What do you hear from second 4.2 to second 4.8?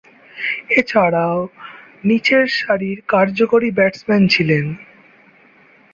ছিলেন।